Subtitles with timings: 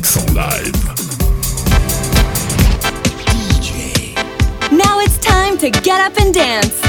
[0.00, 0.94] Mix en live.
[3.26, 4.14] DJ.
[4.70, 6.79] Now it's time to get up and dance.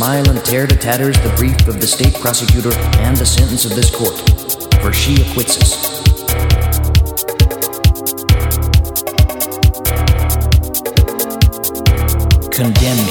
[0.00, 2.72] Smile and tear to tatters the brief of the state prosecutor
[3.04, 4.16] and the sentence of this court,
[4.80, 6.00] for she acquits us.
[12.48, 13.09] Condemn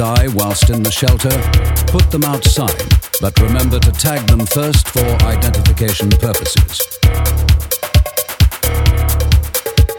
[0.00, 1.28] die whilst in the shelter,
[1.92, 2.88] put them outside,
[3.20, 6.80] but remember to tag them first for identification purposes.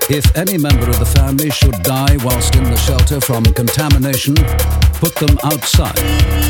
[0.09, 4.33] If any member of the family should die whilst in the shelter from contamination,
[4.97, 6.01] put them outside,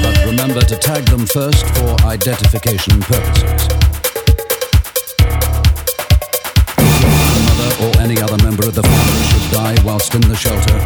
[0.01, 3.67] but remember to tag them first for identification purposes.
[6.79, 6.95] If
[7.47, 10.79] mother or any other member of the family should die whilst in the shelter,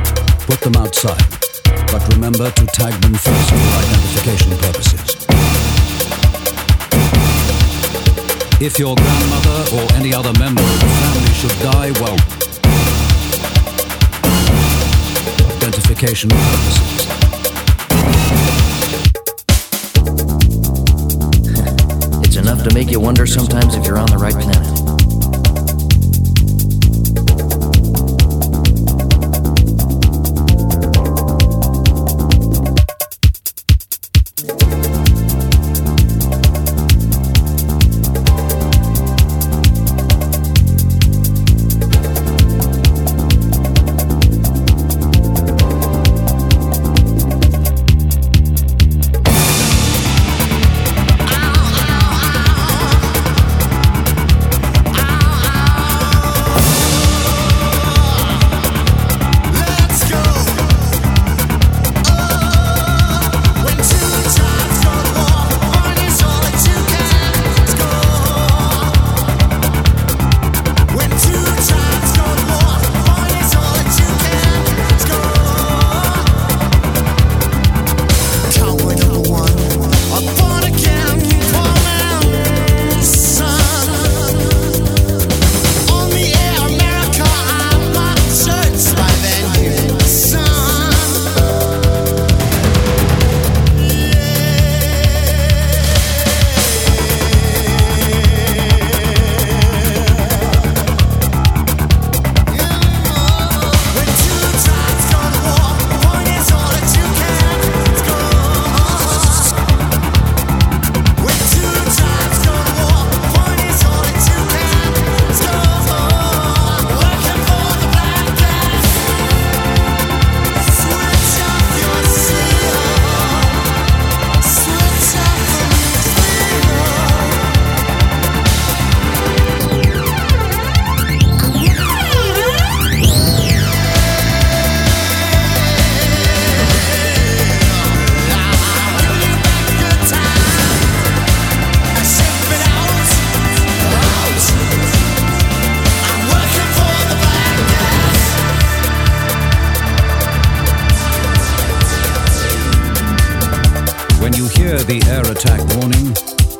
[0.47, 1.44] put them outside,
[1.97, 5.15] but remember to tag them first for identification purposes.
[8.59, 12.17] If your grandmother or any other member of the family should die, well,
[15.55, 17.07] identification purposes.
[22.25, 24.84] It's enough to make you wonder sometimes if you're on the right planet.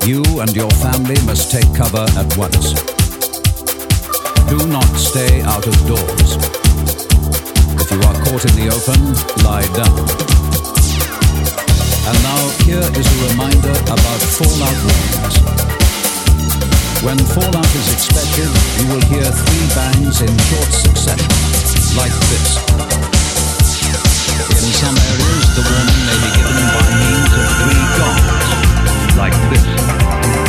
[0.06, 2.78] You and your family must take cover at once.
[4.46, 6.38] Do not stay out of doors.
[7.82, 9.02] If you are caught in the open,
[9.42, 9.98] lie down.
[12.06, 15.36] And now here is a reminder about fallout warnings.
[17.02, 21.34] When fallout is expected, you will hear three bangs in short succession,
[21.98, 22.62] like this.
[24.54, 28.45] In some areas, the warning may be given by means of three gongs,
[29.18, 30.45] like this.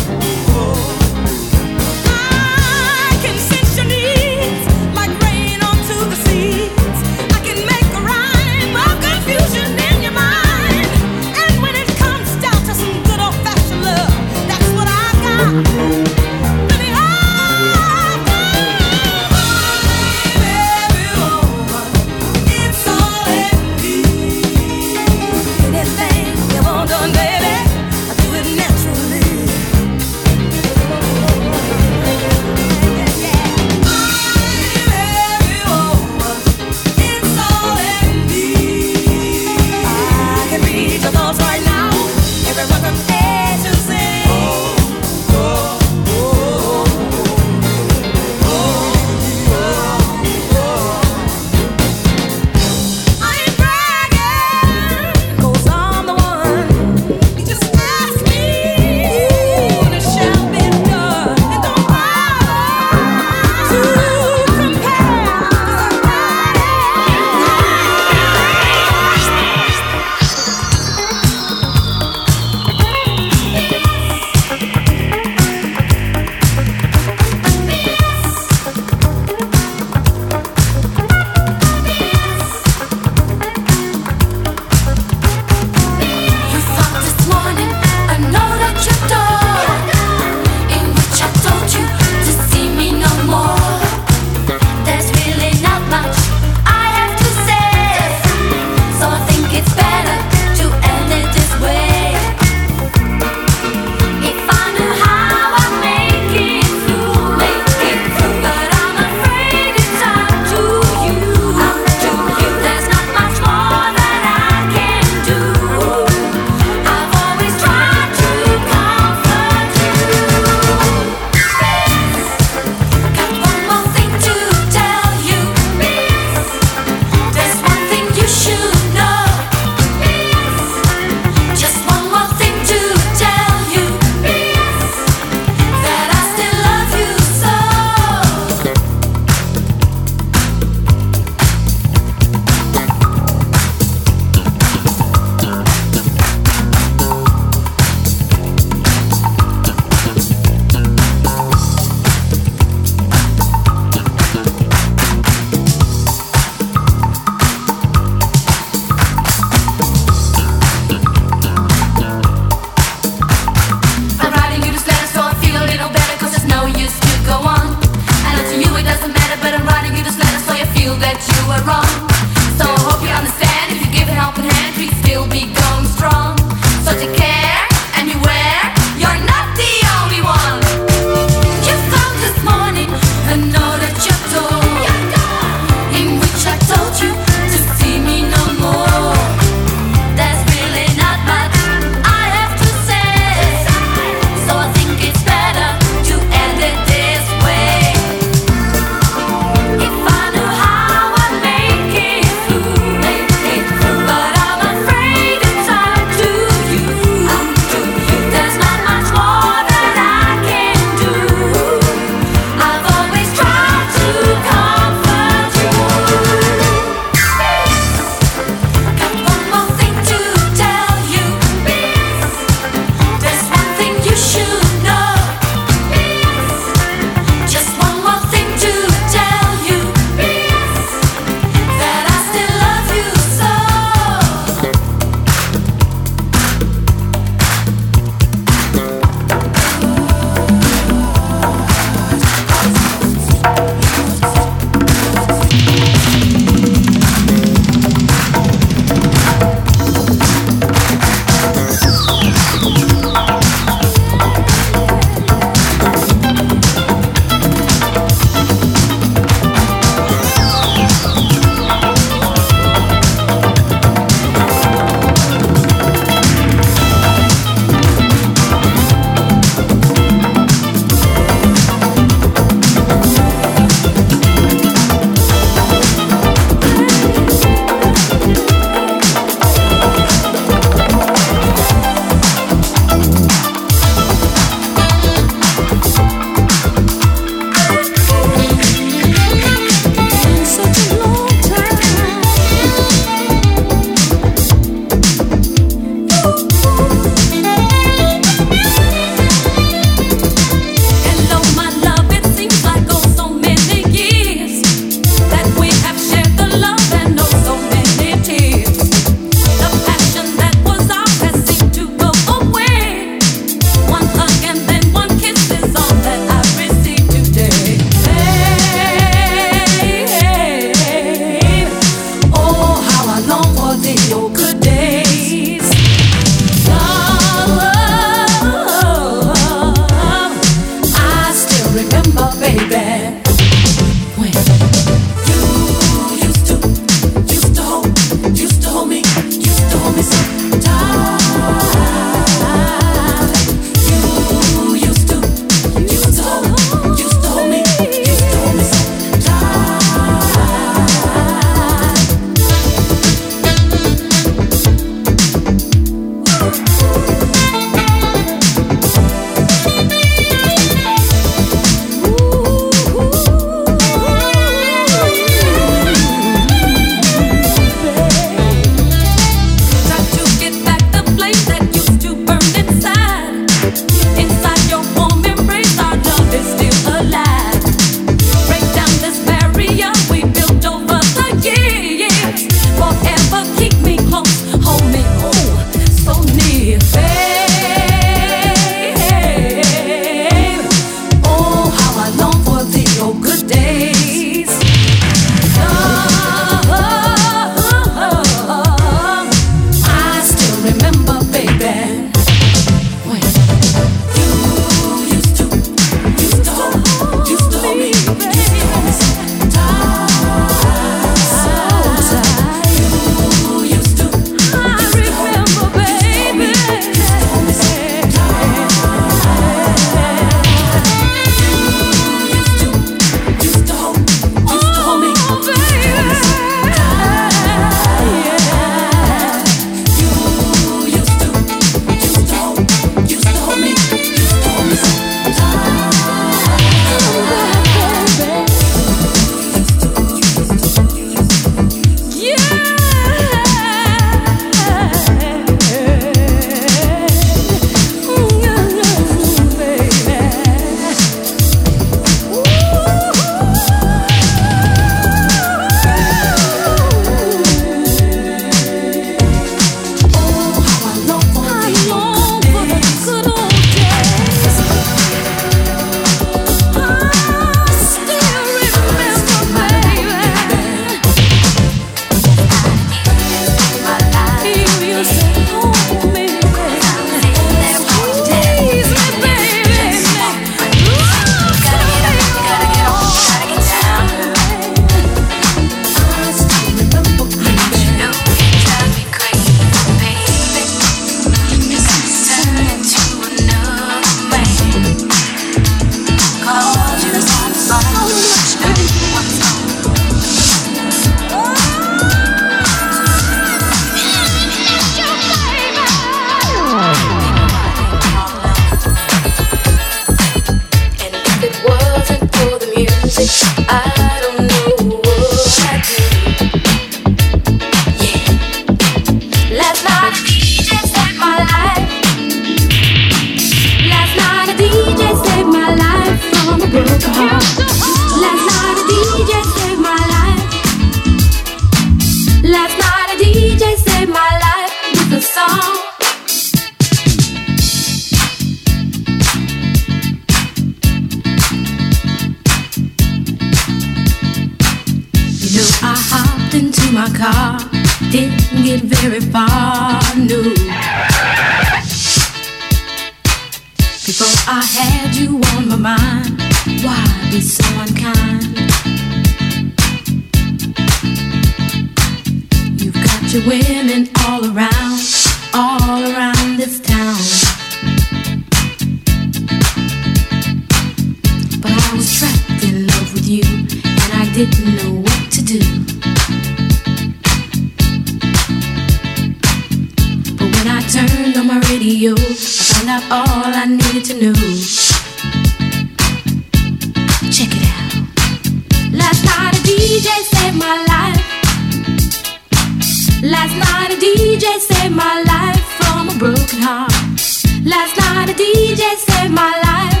[598.40, 600.00] DJ saved my life.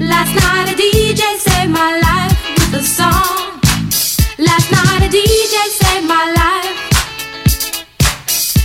[0.00, 3.60] Last night a DJ saved my life with a song.
[4.38, 6.78] Last night a DJ saved my life.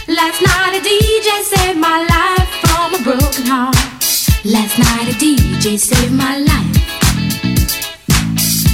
[0.08, 3.78] Last night a DJ saved my life from a broken heart.
[4.44, 6.78] Last night a DJ saved my life.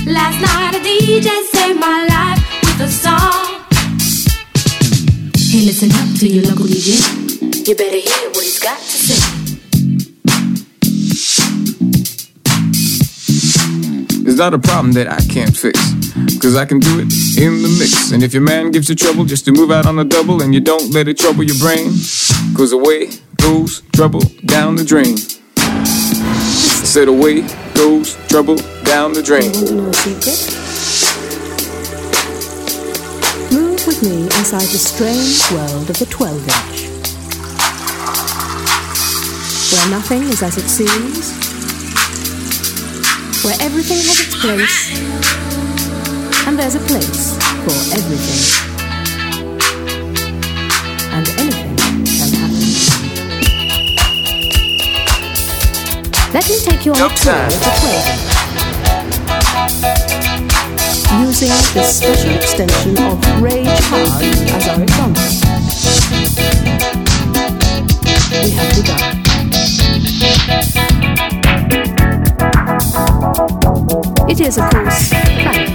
[0.07, 3.47] Last night a DJ saved my life with a song.
[5.51, 7.32] Hey, listen up to your local DJ.
[7.43, 9.43] You better hear what he's got to say.
[14.25, 15.77] It's not a problem that I can't fix.
[16.39, 18.11] Cause I can do it in the mix.
[18.11, 20.53] And if your man gives you trouble just to move out on a double and
[20.53, 21.91] you don't let it trouble your brain,
[22.55, 25.15] cause away goes trouble down the drain.
[25.57, 27.41] I said away
[27.75, 29.51] goes trouble down the drain.
[33.51, 36.82] Move with me inside the strange world of the 12 inch.
[39.73, 41.33] Where nothing is as it seems.
[43.43, 44.91] Where everything has its place.
[46.47, 48.41] And there's a place for everything.
[51.11, 52.61] And anything can happen.
[56.33, 58.33] Let me take you on a tour of the 12
[61.25, 64.23] using this special extension of Rage Hard
[64.53, 65.23] as our example.
[68.43, 69.22] We have begun.
[74.29, 75.73] It is, of course, Frankie.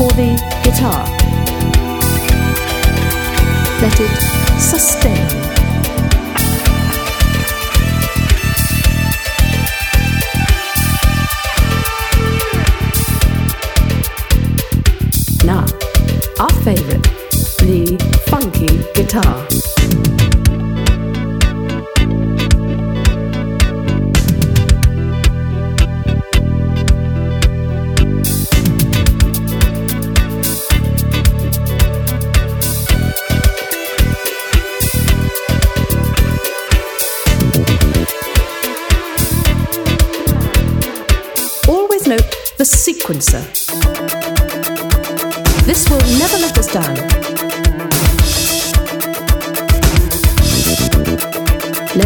[0.00, 1.04] For the guitar.
[3.82, 4.39] Let it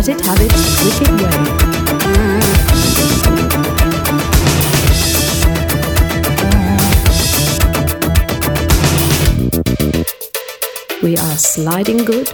[0.06, 0.54] Let it have its
[0.84, 1.36] wicked way.
[11.02, 12.30] We are sliding good,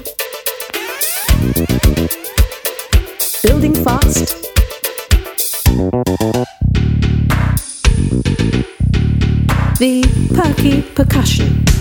[3.44, 4.40] building fast.
[9.78, 10.02] the
[10.34, 11.79] perky percussion.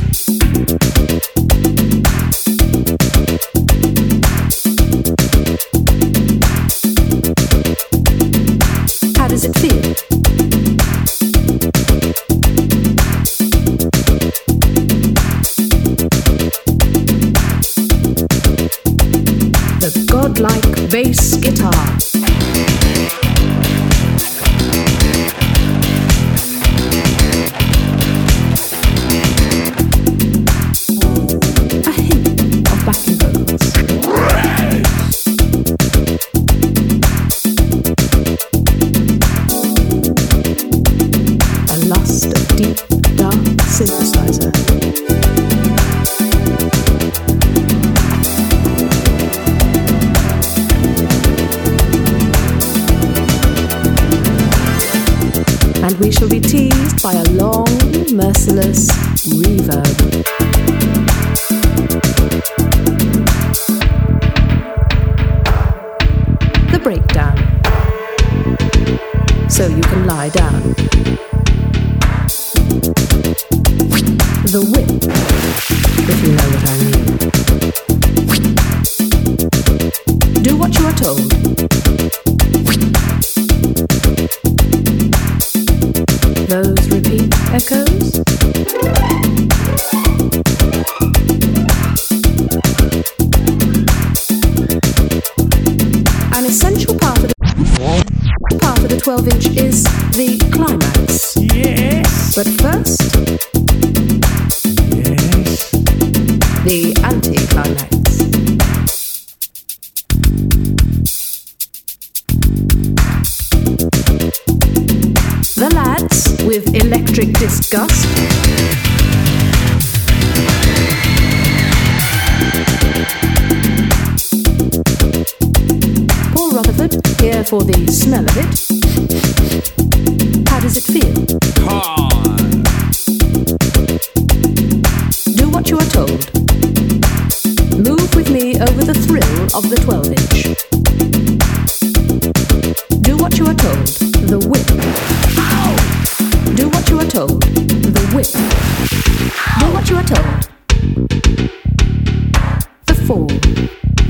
[153.09, 153.31] fall,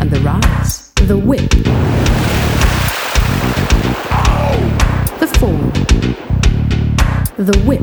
[0.02, 1.50] and the rise, the whip,
[5.22, 5.72] the fall,
[7.38, 7.80] the whip.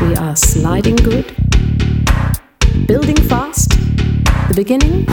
[0.00, 1.26] We are sliding good,
[2.86, 3.68] building fast,
[4.48, 5.04] the beginning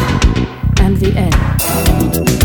[0.79, 2.38] and the end.